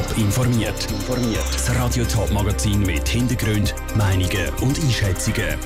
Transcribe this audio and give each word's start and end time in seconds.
Top 0.00 0.16
informiert. 0.16 0.86
Das 1.52 1.76
Radio 1.76 2.04
Top 2.04 2.32
Magazin 2.32 2.80
mit 2.80 3.06
Hintergrund, 3.06 3.74
Meinungen 3.96 4.48
und 4.62 4.78
Einschätzungen 4.80 5.58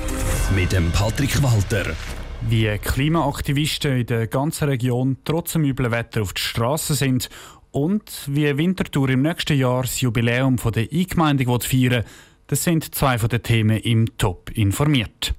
mit 0.53 0.73
dem 0.73 0.91
Patrick 0.91 1.41
Walter. 1.41 1.95
Wie 2.41 2.67
Klimaaktivisten 2.77 3.99
in 3.99 4.05
der 4.05 4.27
ganzen 4.27 4.67
Region 4.67 5.17
trotz 5.23 5.53
dem 5.53 5.63
üblen 5.63 5.91
Wetter 5.91 6.21
auf 6.21 6.33
die 6.33 6.41
Straße 6.41 6.95
sind 6.95 7.29
und 7.71 8.11
wie 8.27 8.57
Winterthur 8.57 9.07
im 9.09 9.21
nächsten 9.21 9.57
Jahr 9.57 9.83
das 9.83 10.01
Jubiläum 10.01 10.57
von 10.57 10.73
der 10.73 10.87
Eingemeindung 10.91 11.61
feiern 11.61 12.03
das 12.47 12.63
sind 12.63 12.93
zwei 12.93 13.17
von 13.17 13.29
den 13.29 13.41
Themen 13.41 13.77
im 13.77 14.17
Top 14.17 14.51
informiert. 14.51 15.33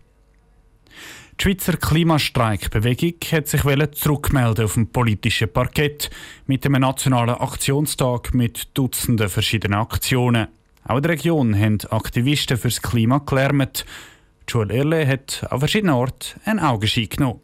Die 1.39 1.43
Schweizer 1.43 1.77
Klimastreikbewegung 1.77 3.17
hat 3.31 3.47
sich 3.47 3.61
zurückmelden 3.93 4.65
auf 4.65 4.73
dem 4.73 4.87
politischen 4.87 5.53
Parkett 5.53 6.09
mit 6.47 6.65
einem 6.65 6.81
nationalen 6.81 7.35
Aktionstag 7.35 8.33
mit 8.33 8.69
Dutzenden 8.73 9.29
verschiedenen 9.29 9.79
Aktionen. 9.79 10.49
Auch 10.85 10.97
in 10.97 11.03
der 11.03 11.13
Region 11.13 11.55
haben 11.55 11.79
Aktivisten 11.91 12.57
fürs 12.57 12.81
Klima 12.81 13.19
gelärmt. 13.19 13.85
Joel 14.49 14.71
Erle 14.71 15.07
hat 15.07 15.47
an 15.51 15.59
verschiedenen 15.59 15.95
Orten 15.95 16.41
einen 16.47 16.59
Augenschein 16.59 17.11
genommen. 17.11 17.41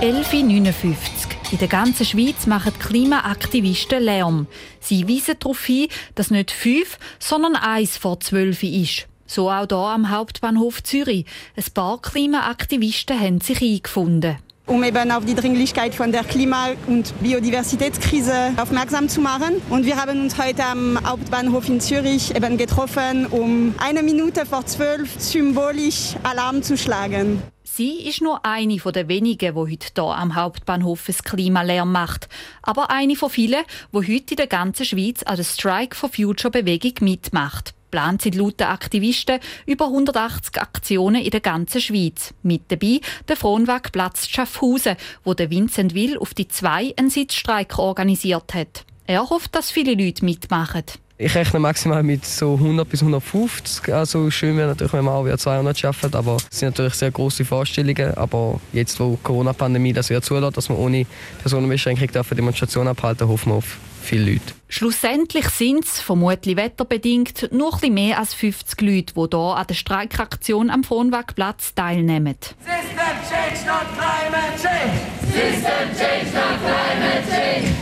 Elfi 0.00 0.42
59 0.42 1.15
in 1.52 1.58
der 1.58 1.68
ganzen 1.68 2.04
Schweiz 2.04 2.46
machen 2.46 2.72
Klimaaktivisten 2.78 4.02
Lärm. 4.02 4.46
Sie 4.80 5.08
weisen 5.08 5.36
darauf 5.38 5.64
hin, 5.64 5.88
dass 6.14 6.30
nicht 6.30 6.50
fünf, 6.50 6.98
sondern 7.18 7.56
eins 7.56 7.96
vor 7.96 8.20
zwölf 8.20 8.62
ist. 8.62 9.06
So 9.26 9.50
auch 9.50 9.66
hier 9.68 9.76
am 9.76 10.10
Hauptbahnhof 10.10 10.82
Zürich. 10.82 11.26
Ein 11.56 11.64
paar 11.74 12.00
Klimaaktivisten 12.00 13.18
haben 13.18 13.40
sich 13.40 13.60
eingefunden 13.60 14.38
um 14.66 14.82
eben 14.82 15.12
auf 15.12 15.24
die 15.24 15.34
Dringlichkeit 15.34 15.94
von 15.94 16.10
der 16.10 16.24
Klima- 16.24 16.70
und 16.88 17.14
Biodiversitätskrise 17.22 18.52
aufmerksam 18.56 19.08
zu 19.08 19.20
machen. 19.20 19.62
Und 19.70 19.86
wir 19.86 19.96
haben 19.96 20.22
uns 20.22 20.36
heute 20.38 20.64
am 20.64 20.98
Hauptbahnhof 21.06 21.68
in 21.68 21.80
Zürich 21.80 22.34
eben 22.34 22.56
getroffen, 22.56 23.26
um 23.26 23.76
eine 23.78 24.02
Minute 24.02 24.44
vor 24.44 24.66
zwölf 24.66 25.20
symbolisch 25.20 26.16
Alarm 26.24 26.62
zu 26.62 26.76
schlagen. 26.76 27.40
Sie 27.76 28.08
ist 28.08 28.22
nur 28.22 28.42
eine 28.46 28.78
der 28.78 29.06
wenigen, 29.06 29.54
die 29.54 29.60
heute 29.60 29.88
hier 29.94 30.04
am 30.04 30.34
Hauptbahnhof 30.34 31.04
das 31.08 31.22
Klimalärm 31.22 31.92
macht. 31.92 32.26
Aber 32.62 32.88
eine 32.88 33.16
von 33.16 33.28
vielen, 33.28 33.66
die 33.92 33.98
heute 33.98 34.30
in 34.30 34.36
der 34.36 34.46
ganzen 34.46 34.86
Schweiz 34.86 35.22
an 35.24 35.36
der 35.36 35.44
Strike 35.44 35.94
for 35.94 36.08
Future 36.08 36.50
Bewegung 36.50 36.94
mitmacht. 37.00 37.74
Plant 37.90 38.22
sind 38.22 38.34
laut 38.34 38.60
den 38.60 38.68
Aktivisten 38.68 39.40
über 39.66 39.88
180 39.88 40.58
Aktionen 40.58 41.20
in 41.20 41.28
der 41.28 41.40
ganzen 41.40 41.82
Schweiz. 41.82 42.32
Mit 42.42 42.62
dabei 42.68 43.02
der 43.28 43.36
Fronwagplatz 43.36 44.26
Schaffhausen, 44.26 44.96
wo 45.22 45.34
der 45.34 45.50
Vincent 45.50 45.92
Will 45.92 46.16
auf 46.16 46.32
die 46.32 46.48
zwei 46.48 46.94
einen 46.96 47.10
Sitzstreik 47.10 47.78
organisiert 47.78 48.54
hat. 48.54 48.86
Er 49.06 49.28
hofft, 49.28 49.54
dass 49.54 49.70
viele 49.70 49.92
Leute 49.92 50.24
mitmachen. 50.24 50.84
Ich 51.18 51.34
rechne 51.34 51.58
maximal 51.60 52.02
mit 52.02 52.26
so 52.26 52.54
100 52.54 52.86
bis 52.86 53.00
150. 53.00 53.94
Also 53.94 54.30
schön 54.30 54.54
wäre 54.58 54.68
natürlich, 54.68 54.92
wenn 54.92 55.04
man 55.04 55.14
auch 55.14 55.24
wieder 55.24 55.38
200 55.38 55.78
schafft, 55.78 56.14
aber 56.14 56.36
es 56.36 56.58
sind 56.58 56.68
natürlich 56.68 56.92
sehr 56.92 57.10
große 57.10 57.46
Vorstellungen. 57.46 58.14
Aber 58.18 58.60
jetzt, 58.74 59.00
wo 59.00 59.12
die 59.12 59.22
Corona-Pandemie 59.22 59.94
das 59.94 60.10
wieder 60.10 60.20
zulässt, 60.20 60.58
dass 60.58 60.68
man 60.68 60.76
ohne 60.76 61.06
Personenbeschränkung 61.40 62.08
Demonstrationen 62.36 62.88
abhalten 62.88 63.28
hoffen 63.28 63.52
wir 63.52 63.56
auf 63.56 63.78
viele 64.02 64.32
Leute. 64.32 64.54
Schlussendlich 64.68 65.48
sind 65.48 65.84
es, 65.84 66.00
vermutlich 66.00 66.56
wetterbedingt, 66.56 67.50
nur 67.50 67.82
ein 67.82 67.94
mehr 67.94 68.18
als 68.18 68.34
50 68.34 68.80
Leute, 68.82 69.14
die 69.14 69.36
hier 69.36 69.56
an 69.56 69.66
der 69.66 69.74
Streikaktion 69.74 70.68
am 70.68 70.84
Fronwagplatz 70.84 71.74
teilnehmen. 71.74 72.36
System 72.40 72.96
change, 73.28 73.66
not 73.66 73.86
climate 73.96 74.60
change! 74.60 75.00
System 75.32 75.88
change, 75.96 76.34
not 76.34 76.60
climate 76.60 77.24
change! 77.30 77.75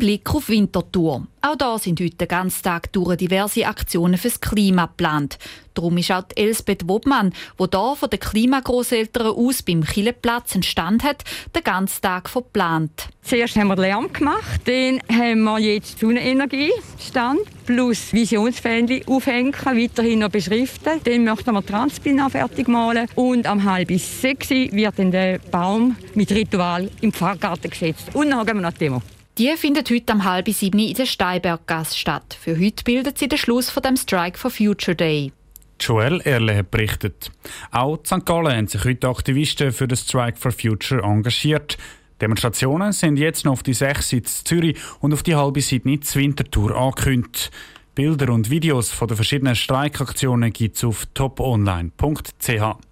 Blick 0.00 0.34
auf 0.34 0.48
Winterthur. 0.48 1.26
Auch 1.42 1.56
da 1.56 1.78
sind 1.78 2.00
heute 2.00 2.16
den 2.16 2.28
ganzen 2.28 2.62
Tag 2.62 2.90
durch 2.92 3.16
diverse 3.16 3.66
Aktionen 3.66 4.16
fürs 4.16 4.40
Klima 4.40 4.86
geplant. 4.86 5.38
Darum 5.74 5.98
ist 5.98 6.10
auch 6.10 6.24
Elsbeth 6.34 6.88
Wobmann, 6.88 7.32
die 7.58 7.66
hier 7.70 7.96
von 7.96 8.10
den 8.10 8.18
Klimagrosseltern 8.18 9.26
aus 9.26 9.62
beim 9.62 9.84
Killeplatz 9.84 10.54
einen 10.54 10.62
Stand 10.62 11.04
hat, 11.04 11.22
den 11.54 11.62
ganzen 11.62 12.00
Tag 12.00 12.30
verplant. 12.30 13.10
Zuerst 13.22 13.56
haben 13.56 13.68
wir 13.68 13.76
Lärm 13.76 14.10
gemacht, 14.10 14.62
dann 14.64 15.00
haben 15.14 15.44
wir 15.44 15.58
jetzt 15.58 16.00
Sonnenenergiestand 16.00 17.40
plus 17.66 18.14
Visionsfähnchen 18.14 19.06
aufhängen, 19.06 19.52
weiterhin 19.52 20.20
noch 20.20 20.30
beschriften. 20.30 21.00
Dann 21.04 21.24
möchten 21.24 21.52
wir 21.52 21.64
Transpina 21.64 22.30
fertig 22.30 22.68
malen 22.68 23.06
und 23.16 23.46
am 23.46 23.64
halb 23.64 23.90
sechs 24.00 24.48
wird 24.48 24.98
dann 24.98 25.10
der 25.10 25.38
Baum 25.38 25.94
mit 26.14 26.32
Ritual 26.32 26.90
im 27.02 27.12
Pfarrgarten 27.12 27.70
gesetzt. 27.70 28.08
Und 28.14 28.30
dann 28.30 28.38
haben 28.38 28.56
wir 28.58 28.62
noch 28.62 28.72
die 28.72 28.78
Demo. 28.78 29.02
Die 29.38 29.56
findet 29.56 29.90
heute 29.90 30.12
am 30.12 30.24
halb 30.24 30.48
sieben 30.48 30.80
in 30.80 30.94
der 30.94 31.06
Steinberggasse 31.06 31.96
statt. 31.96 32.36
Für 32.38 32.58
heute 32.58 32.84
bildet 32.84 33.18
sie 33.18 33.28
den 33.28 33.38
Schluss 33.38 33.70
von 33.70 33.82
dem 33.82 33.96
Strike 33.96 34.36
for 34.36 34.50
Future 34.50 34.94
Day. 34.94 35.32
Joel 35.80 36.20
Erle 36.22 36.56
hat 36.58 36.70
berichtet. 36.70 37.30
Auch 37.70 37.98
in 37.98 38.04
St. 38.04 38.26
Gallen 38.26 38.54
haben 38.54 38.66
sich 38.68 38.84
heute 38.84 39.08
Aktivisten 39.08 39.72
für 39.72 39.88
den 39.88 39.96
Strike 39.96 40.38
for 40.38 40.52
Future 40.52 41.02
engagiert. 41.02 41.78
Demonstrationen 42.20 42.92
sind 42.92 43.16
jetzt 43.16 43.46
noch 43.46 43.52
auf 43.52 43.62
die 43.62 43.72
sechs 43.72 44.12
in 44.12 44.24
Zürich 44.24 44.76
und 45.00 45.14
auf 45.14 45.22
die 45.22 45.34
halbe 45.34 45.62
Seite 45.62 45.88
in 45.88 46.00
Winterthur 46.02 46.76
angekündigt. 46.76 47.50
Bilder 47.94 48.32
und 48.32 48.50
Videos 48.50 48.90
von 48.90 49.08
den 49.08 49.16
verschiedenen 49.16 49.56
Streikaktionen 49.56 50.52
es 50.74 50.84
auf 50.84 51.06
toponline.ch. 51.14 52.89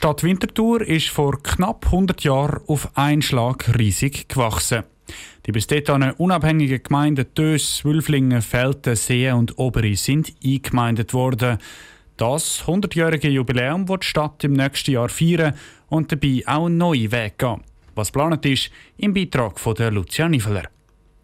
Stadt 0.00 0.22
Winterthur 0.22 0.80
ist 0.80 1.08
vor 1.08 1.42
knapp 1.42 1.84
100 1.84 2.24
Jahren 2.24 2.62
auf 2.66 2.88
einen 2.96 3.20
Schlag 3.20 3.78
riesig 3.78 4.30
gewachsen. 4.30 4.84
Die 5.44 5.52
bis 5.52 5.66
dahin 5.66 6.12
unabhängigen 6.12 6.82
Gemeinden 6.82 7.26
Dös, 7.36 7.84
Wülflingen, 7.84 8.40
Felten, 8.40 8.96
Seen 8.96 9.34
und 9.34 9.58
Oberi 9.58 9.96
sind 9.96 10.32
eingemeindet 10.42 11.12
worden. 11.12 11.58
Das 12.16 12.64
100-jährige 12.64 13.28
Jubiläum 13.28 13.90
wird 13.90 14.04
die 14.04 14.06
Stadt 14.06 14.42
im 14.42 14.54
nächsten 14.54 14.92
Jahr 14.92 15.10
feiern 15.10 15.52
und 15.90 16.10
dabei 16.10 16.44
auch 16.46 16.64
einen 16.64 16.78
neuen 16.78 17.12
Weg 17.12 17.38
gehen. 17.38 17.60
Was 17.94 18.10
geplant 18.10 18.46
ist, 18.46 18.70
im 18.96 19.12
Beitrag 19.12 19.60
von 19.60 19.74
der 19.74 19.90
Lucia 19.90 20.30
Niveler. 20.30 20.70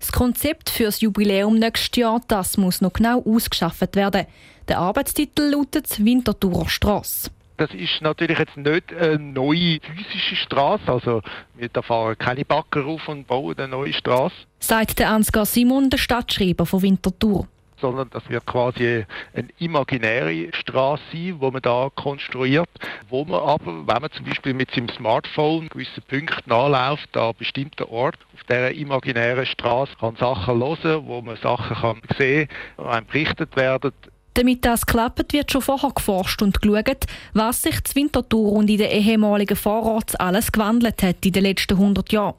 Das 0.00 0.12
Konzept 0.12 0.68
für 0.68 0.84
das 0.84 1.00
Jubiläum 1.00 1.58
nächstes 1.58 1.96
Jahr 1.98 2.20
das 2.28 2.58
muss 2.58 2.82
noch 2.82 2.92
genau 2.92 3.24
ausgeschafft 3.24 3.96
werden. 3.96 4.26
Der 4.68 4.80
Arbeitstitel 4.80 5.48
lautet 5.48 6.04
Winterthurer 6.04 6.68
Strasse. 6.68 7.30
Das 7.56 7.72
ist 7.72 8.02
natürlich 8.02 8.38
jetzt 8.38 8.56
nicht 8.56 8.92
eine 8.92 9.18
neue 9.18 9.78
physische 9.80 10.36
Straße, 10.36 10.82
also 10.86 11.22
wir 11.54 11.70
fahren 11.82 12.18
keine 12.18 12.44
Bagger 12.44 12.84
auf 12.84 13.08
und 13.08 13.26
bauen 13.26 13.56
eine 13.56 13.68
neue 13.68 13.94
Straße. 13.94 14.34
Sagt 14.58 14.98
der 14.98 15.10
Ansgar 15.10 15.46
Simon, 15.46 15.88
der 15.88 15.98
Stadtschreiber 15.98 16.66
von 16.66 16.82
Winterthur. 16.82 17.48
Sondern 17.78 18.08
das 18.10 18.28
wird 18.28 18.46
quasi 18.46 19.04
eine 19.34 19.48
imaginäre 19.58 20.48
Straße 20.52 21.02
sein, 21.12 21.36
wo 21.38 21.50
man 21.50 21.60
da 21.62 21.90
konstruiert, 21.94 22.68
wo 23.08 23.24
man 23.24 23.40
aber, 23.40 23.86
wenn 23.86 24.02
man 24.02 24.10
zum 24.10 24.24
Beispiel 24.24 24.54
mit 24.54 24.70
seinem 24.70 24.88
Smartphone 24.90 25.68
gewisse 25.68 26.00
Punkte 26.00 26.42
nachläuft, 26.46 27.14
an 27.16 27.34
bestimmten 27.38 27.84
Ort 27.84 28.18
auf 28.34 28.44
dieser 28.44 28.70
imaginären 28.72 29.44
Straße 29.44 29.92
kann 30.00 30.16
Sachen 30.16 30.58
hören, 30.58 31.06
wo 31.06 31.20
man 31.20 31.36
Sachen 31.36 31.76
kann 31.76 32.00
sehen, 32.18 32.48
einem 32.78 33.06
berichtet 33.06 33.56
werden, 33.56 33.92
damit 34.36 34.64
das 34.64 34.86
klappt, 34.86 35.32
wird 35.32 35.50
schon 35.50 35.62
vorher 35.62 35.90
geforscht 35.90 36.42
und 36.42 36.60
geschaut, 36.60 37.06
was 37.32 37.62
sich 37.62 37.82
zu 37.84 37.94
Winterthur 37.94 38.52
und 38.52 38.68
in 38.68 38.78
den 38.78 38.90
ehemaligen 38.90 39.56
Vororts 39.56 40.14
alles 40.14 40.52
gewandelt 40.52 41.02
hat 41.02 41.24
in 41.24 41.32
den 41.32 41.44
letzten 41.44 41.74
100 41.74 42.12
Jahren. 42.12 42.34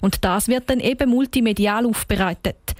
Und 0.00 0.24
das 0.24 0.48
wird 0.48 0.70
dann 0.70 0.80
eben 0.80 1.10
multimedial 1.10 1.86
aufbereitet. 1.86 2.74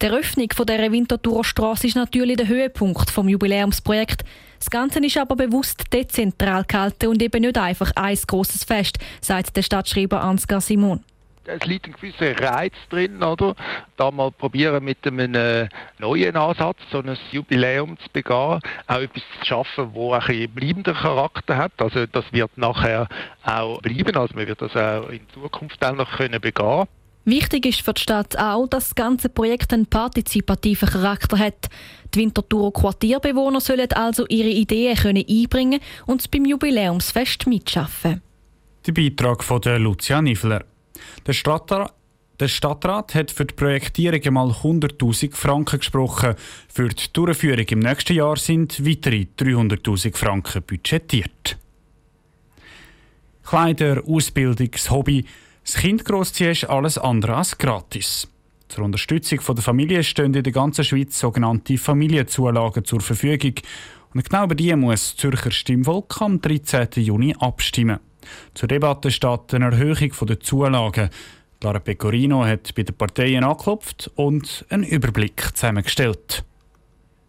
Die 0.00 0.06
Eröffnung 0.06 0.48
von 0.54 0.66
dieser 0.66 0.90
Winterthurer 0.90 1.44
Straße 1.44 1.86
ist 1.86 1.96
natürlich 1.96 2.36
der 2.36 2.48
Höhepunkt 2.48 3.10
vom 3.10 3.28
Jubiläumsprojekt. 3.28 4.24
Das 4.58 4.70
Ganze 4.70 5.04
ist 5.04 5.16
aber 5.16 5.36
bewusst 5.36 5.84
dezentral 5.92 6.64
gehalten 6.64 7.08
und 7.08 7.22
eben 7.22 7.42
nicht 7.42 7.58
einfach 7.58 7.92
ein 7.94 8.18
grosses 8.26 8.64
Fest, 8.64 8.98
sagt 9.20 9.56
der 9.56 9.62
Stadtschreiber 9.62 10.22
Ansgar 10.22 10.60
Simon 10.60 11.04
es 11.46 11.64
liegt 11.64 11.86
ein 11.86 11.92
gewisser 11.92 12.38
Reiz 12.40 12.74
drin, 12.90 13.22
oder? 13.22 13.54
Da 13.96 14.10
mal 14.10 14.30
probieren 14.30 14.84
mit 14.84 15.06
einem 15.06 15.34
äh, 15.34 15.68
neuen 15.98 16.36
Ansatz, 16.36 16.78
so 16.90 16.98
ein 16.98 17.16
Jubiläum 17.30 17.98
zu 17.98 18.08
begehen, 18.12 18.60
auch 18.86 19.00
etwas 19.00 19.22
zu 19.40 19.46
schaffen, 19.46 19.90
wo 19.92 20.12
ein 20.12 20.20
bisschen 20.20 20.50
bleibenden 20.50 20.94
Charakter 20.94 21.56
hat. 21.56 21.72
Also 21.78 22.06
das 22.06 22.24
wird 22.32 22.56
nachher 22.56 23.08
auch 23.44 23.80
bleiben, 23.80 24.16
also 24.16 24.34
man 24.34 24.46
wird 24.46 24.60
das 24.60 24.74
auch 24.76 25.08
in 25.08 25.20
Zukunft 25.32 25.84
auch 25.84 25.94
noch 25.94 26.16
können 26.16 26.40
begehen. 26.40 26.86
Wichtig 27.26 27.64
ist 27.64 27.80
für 27.80 27.94
die 27.94 28.02
Stadt 28.02 28.36
auch, 28.36 28.66
dass 28.66 28.88
das 28.88 28.94
ganze 28.94 29.30
Projekt 29.30 29.72
einen 29.72 29.86
partizipativen 29.86 30.88
Charakter 30.88 31.38
hat. 31.38 31.70
Die 32.14 32.18
Winterthurer 32.18 32.70
Quartierbewohner 32.70 33.62
sollen 33.62 33.90
also 33.92 34.26
ihre 34.28 34.50
Ideen 34.50 34.94
können 34.94 35.24
einbringen 35.26 35.80
und 36.06 36.30
beim 36.30 36.44
Jubiläumsfest 36.44 37.46
mitschaffen. 37.46 38.20
Der 38.86 38.92
Beitrag 38.92 39.42
von 39.42 39.62
der 39.62 39.78
Lucia 39.78 40.20
Niffler. 40.20 40.64
Der 41.26 41.32
Stadtrat, 41.32 41.92
der 42.40 42.48
Stadtrat 42.48 43.14
hat 43.14 43.30
für 43.30 43.44
die 43.44 43.54
Projektierung 43.54 44.20
einmal 44.24 44.50
100.000 44.50 45.34
Franken 45.34 45.78
gesprochen. 45.78 46.34
Für 46.68 46.88
die 46.88 47.12
Durchführung 47.12 47.66
im 47.66 47.78
nächsten 47.78 48.14
Jahr 48.14 48.36
sind 48.36 48.84
weitere 48.84 49.26
300.000 49.38 50.16
Franken 50.16 50.62
budgetiert. 50.62 51.56
Kleider, 53.44 54.02
Ausbildung, 54.06 54.70
Hobby. 54.90 55.24
Das 55.64 55.76
Kind 55.76 56.04
großziehen 56.04 56.50
ist 56.50 56.64
alles 56.64 56.98
andere 56.98 57.36
als 57.36 57.56
gratis. 57.56 58.28
Zur 58.68 58.84
Unterstützung 58.84 59.40
der 59.46 59.62
Familie 59.62 60.02
stehen 60.02 60.34
in 60.34 60.42
der 60.42 60.52
ganzen 60.52 60.84
Schweiz 60.84 61.18
sogenannte 61.18 61.78
Familienzulagen 61.78 62.84
zur 62.84 63.00
Verfügung. 63.00 63.54
Und 64.12 64.28
genau 64.28 64.44
über 64.44 64.54
die 64.54 64.74
muss 64.74 65.10
das 65.10 65.16
Zürcher 65.16 65.50
Stimmvolk 65.50 66.20
am 66.20 66.40
13. 66.40 66.88
Juni 66.96 67.34
abstimmen. 67.38 68.00
Zur 68.54 68.68
Debatte 68.68 69.10
steht 69.10 69.54
eine 69.54 69.66
Erhöhung 69.66 70.12
der 70.26 70.40
Zulagen. 70.40 71.10
Lara 71.62 71.78
Pecorino 71.78 72.44
hat 72.44 72.74
bei 72.74 72.82
den 72.82 72.94
Parteien 72.94 73.44
angeklopft 73.44 74.10
und 74.16 74.66
einen 74.68 74.84
Überblick 74.84 75.42
zusammengestellt. 75.54 76.44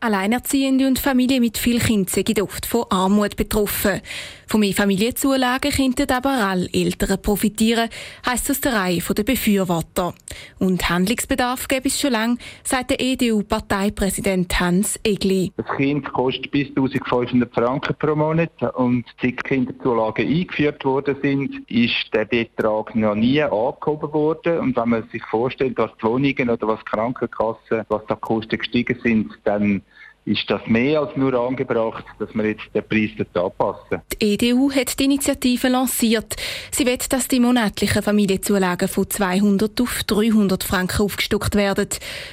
Alleinerziehende 0.06 0.86
und 0.86 1.00
Familien 1.00 1.42
mit 1.42 1.58
viel 1.58 1.80
Kindern 1.80 2.06
sind 2.08 2.40
oft 2.40 2.68
von 2.68 2.86
Armut 2.92 3.36
betroffen. 3.36 4.02
Von 4.48 4.60
mehr 4.60 4.74
Familienzulagen 4.74 5.72
könnten 5.72 6.12
aber 6.12 6.30
alle 6.30 6.70
Eltern 6.72 7.20
profitieren, 7.20 7.90
heisst 8.24 8.52
aus 8.52 8.62
der 8.62 8.74
Reihe 8.74 9.02
der 9.02 9.24
Befürworter. 9.24 10.14
Und 10.60 10.88
Handlungsbedarf 10.88 11.68
gäbe 11.68 11.88
es 11.88 12.00
schon 12.00 12.12
lange, 12.12 12.38
sagt 12.64 12.92
der 12.92 13.02
EDU-Parteipräsident 13.02 14.60
Hans 14.60 15.00
Egli. 15.04 15.52
Das 15.58 15.66
Kind 15.76 16.14
kostet 16.14 16.52
bis 16.52 16.68
1500 16.68 17.52
Franken 17.52 17.96
pro 17.98 18.16
Monat 18.16 18.52
und 18.76 19.06
seit 19.20 19.44
Kinderzulagen 19.44 20.28
eingeführt 20.28 20.86
worden 20.86 21.16
sind, 21.24 21.68
ist 21.68 22.14
der 22.14 22.26
Betrag 22.26 22.96
noch 22.96 23.16
nie 23.16 23.42
angehoben 23.42 24.14
worden. 24.14 24.60
Und 24.60 24.78
wenn 24.78 24.90
man 24.90 25.10
sich 25.10 25.24
vorstellt, 25.26 25.78
was 25.78 25.90
die 26.00 26.04
Wohnungen 26.06 26.52
oder 26.52 26.68
was 26.68 26.86
Krankenkassen, 26.86 27.84
was 27.88 28.06
da 28.08 28.14
Kosten 28.14 28.60
gestiegen 28.60 29.00
sind, 29.04 29.32
dann 29.44 29.82
ist 30.26 30.50
das 30.50 30.62
mehr 30.66 31.02
als 31.02 31.16
nur 31.16 31.34
angebracht, 31.36 32.04
dass 32.18 32.34
wir 32.34 32.46
jetzt 32.46 32.64
den 32.74 32.84
Preis 32.88 33.12
anpassen. 33.34 34.02
Die 34.12 34.34
EDU 34.34 34.72
hat 34.72 35.00
die 35.00 35.06
Initiative 35.06 35.68
lanciert. 35.68 36.36
Sie 36.72 36.86
will, 36.86 36.98
dass 37.10 37.28
die 37.28 37.40
monatlichen 37.40 38.02
Familienzulagen 38.02 38.88
von 38.88 39.10
200 39.10 39.80
auf 39.82 40.04
300 40.04 40.64
Franken 40.64 41.04
aufgestockt 41.04 41.56
werden. 41.56 41.90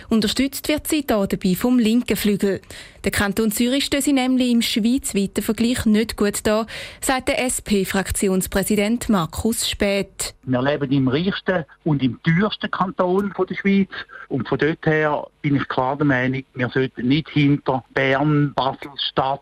Unterstützt 0.09 0.69
wird 0.69 0.87
sie 0.87 1.07
da 1.07 1.27
dabei 1.27 1.55
vom 1.55 1.79
linken 1.79 2.17
Flügel. 2.17 2.63
Der 3.05 3.11
Kanton 3.11 3.51
Zürich 3.51 3.85
steht 3.85 4.05
sie 4.05 4.13
nämlich 4.13 4.53
im 4.53 4.63
schweizweiten 4.63 5.43
Vergleich 5.43 5.87
nicht 5.87 6.17
gut 6.17 6.47
da, 6.47 6.67
sagt 7.01 7.29
der 7.29 7.43
SP-Fraktionspräsident 7.43 9.09
Markus 9.09 9.69
Späth. 9.69 10.35
Wir 10.45 10.63
leben 10.63 10.93
im 10.93 11.09
reichsten 11.09 11.65
und 11.83 12.01
im 12.01 12.21
teuersten 12.23 12.71
Kanton 12.71 13.35
der 13.37 13.55
Schweiz. 13.57 13.91
Und 14.29 14.49
von 14.49 14.59
dort 14.59 14.87
her 14.87 15.27
bin 15.41 15.57
ich 15.57 15.67
klar 15.69 15.97
der 15.97 16.07
Meinung, 16.07 16.45
wir 16.55 16.69
sollten 16.69 17.09
nicht 17.09 17.29
hinter 17.31 17.83
Bern, 17.93 18.55
Basel, 18.55 18.93
Stadt 19.11 19.41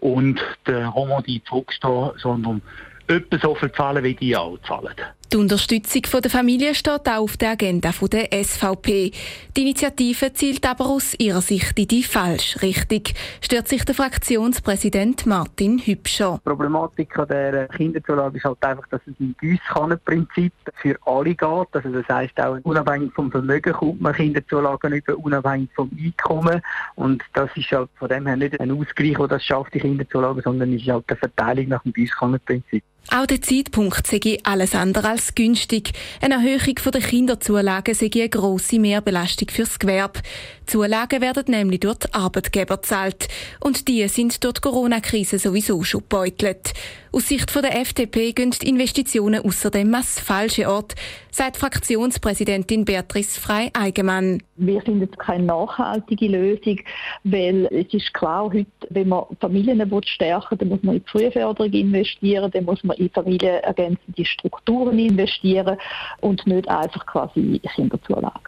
und 0.00 0.40
der 0.66 0.86
Romandie 0.88 1.42
zurückstehen, 1.46 2.12
sondern 2.16 2.62
etwa 3.06 3.38
so 3.38 3.54
viel 3.54 3.72
zahlen, 3.72 4.02
wie 4.02 4.14
die 4.14 4.34
auch 4.34 4.58
zahlen. 4.66 4.94
Die 5.30 5.36
Unterstützung 5.36 6.22
der 6.22 6.30
Familie 6.30 6.74
steht 6.74 7.06
auch 7.06 7.24
auf 7.24 7.36
der 7.36 7.50
Agenda 7.50 7.90
der 8.10 8.32
SVP. 8.32 9.12
Die 9.54 9.60
Initiative 9.60 10.32
zielt 10.32 10.66
aber 10.66 10.86
aus 10.86 11.14
ihrer 11.18 11.42
Sicht 11.42 11.78
in 11.78 11.86
die 11.86 12.02
falsche 12.02 12.62
Richtung, 12.62 13.02
stört 13.42 13.68
sich 13.68 13.84
der 13.84 13.94
Fraktionspräsident 13.94 15.26
Martin 15.26 15.80
Hübscher. 15.80 16.40
Die 16.42 16.48
Problematik 16.48 17.18
an 17.18 17.28
der 17.28 17.68
Kinderzulage 17.68 18.38
ist 18.38 18.44
halt 18.44 18.64
einfach, 18.64 18.88
dass 18.88 19.02
es 19.06 19.20
ein 19.20 19.36
Gießkannenprinzip 19.38 20.52
für 20.76 20.96
alle 21.04 21.34
geht. 21.34 21.68
Also 21.72 21.92
das 21.92 22.08
heisst 22.08 22.40
auch, 22.40 22.56
unabhängig 22.62 23.12
vom 23.12 23.30
Vermögen 23.30 23.74
kommt 23.74 24.00
man 24.00 24.14
Kinderzulagen 24.14 24.94
über, 24.94 25.14
unabhängig 25.18 25.68
vom 25.74 25.90
Einkommen. 26.02 26.62
Und 26.94 27.22
das 27.34 27.50
ist 27.54 27.70
halt 27.70 27.90
von 27.98 28.08
dem 28.08 28.26
her 28.26 28.36
nicht 28.36 28.58
ein 28.58 28.70
Ausgleich, 28.70 29.18
der 29.18 29.28
das 29.28 29.44
schafft, 29.44 29.74
die 29.74 29.80
Kinderzulagen, 29.80 30.40
sondern 30.42 30.72
es 30.72 30.80
ist 30.80 30.88
halt 30.88 31.04
eine 31.06 31.18
Verteilung 31.18 31.68
nach 31.68 31.82
dem 31.82 31.92
Gießkannenprinzip. 31.92 32.82
Auch 33.10 33.24
der 33.24 33.40
Zeitpunkt 33.40 34.06
sei 34.06 34.38
alles 34.42 34.74
andere 34.74 35.08
als 35.08 35.34
günstig. 35.34 35.92
Eine 36.20 36.34
Erhöhung 36.34 36.74
der 36.92 37.00
Kinderzulagen 37.00 37.94
sei 37.94 38.10
eine 38.14 38.28
grosse 38.28 38.78
Mehrbelastung 38.78 39.48
fürs 39.48 39.78
Gewerbe. 39.78 40.20
Zulagen 40.66 41.22
werden 41.22 41.44
nämlich 41.48 41.80
durch 41.80 41.96
die 42.00 42.12
Arbeitgeber 42.12 42.76
gezahlt. 42.76 43.28
Und 43.60 43.88
die 43.88 44.06
sind 44.08 44.44
durch 44.44 44.54
die 44.54 44.60
Corona-Krise 44.60 45.38
sowieso 45.38 45.82
schon 45.84 46.02
beutelt. 46.06 46.74
Aus 47.10 47.28
Sicht 47.28 47.54
der 47.54 47.80
FDP 47.80 48.32
gehen 48.32 48.50
die 48.50 48.68
Investitionen 48.68 49.44
außerdem 49.44 49.92
ans 49.94 50.20
falsche 50.20 50.68
Ort, 50.68 50.94
sagt 51.30 51.56
Fraktionspräsidentin 51.56 52.84
Beatrice 52.84 53.40
Frei-Eigenmann. 53.40 54.42
Wir 54.56 54.82
finden 54.82 55.10
keine 55.12 55.44
nachhaltige 55.44 56.28
Lösung, 56.28 56.80
weil 57.24 57.66
es 57.70 57.92
ist 57.94 58.12
klar, 58.12 58.44
heute, 58.52 58.66
wenn 58.90 59.08
man 59.08 59.24
Familien 59.40 59.80
stärken 60.04 60.50
will, 60.50 60.58
dann 60.58 60.68
muss 60.68 60.82
man 60.82 60.96
in 60.96 61.04
die 61.04 61.10
Frühförderung 61.10 61.72
investieren, 61.72 62.50
dann 62.50 62.64
muss 62.64 62.84
man 62.84 62.96
in 62.98 63.08
familienergänzende 63.10 64.24
Strukturen 64.24 64.98
investieren 64.98 65.78
und 66.20 66.46
nicht 66.46 66.68
einfach 66.68 67.06
quasi 67.06 67.40
in 67.40 67.62
Kinderzulagen. 67.62 68.42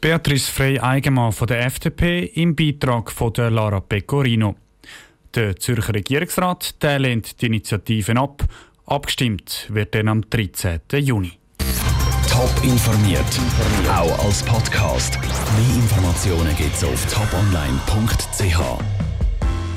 Beatrice 0.00 0.50
Frey-Eigenmann 0.50 1.32
von 1.32 1.46
der 1.46 1.64
FDP 1.64 2.24
im 2.34 2.54
Beitrag 2.56 3.10
von 3.10 3.32
der 3.32 3.50
Lara 3.50 3.80
Pecorino. 3.80 4.56
Der 5.34 5.56
Zürcher 5.56 5.94
Regierungsrat 5.94 6.80
der 6.82 7.00
lehnt 7.00 7.40
die 7.40 7.46
Initiativen 7.46 8.18
ab. 8.18 8.44
Abgestimmt 8.86 9.66
wird 9.68 9.94
dann 9.94 10.08
am 10.08 10.28
13. 10.30 10.80
Juni. 10.92 11.32
Top 12.30 12.52
informiert, 12.62 13.24
auch 13.88 14.24
als 14.24 14.42
Podcast. 14.44 15.18
Mehr 15.20 15.76
Informationen 15.76 16.54
gibt 16.56 16.74
es 16.74 16.84
auf 16.84 17.06
toponline.ch. 17.12 19.03